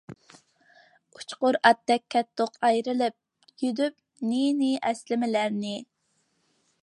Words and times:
ئۇچقۇر 1.17 1.57
ئاتتەك 1.69 2.05
كەتتۇق 2.15 2.57
ئايرىلىپ، 2.69 3.61
يۈدۈپ 3.65 4.27
نى-نى 4.31 4.73
ئەسلىمىلەرنى. 4.89 5.77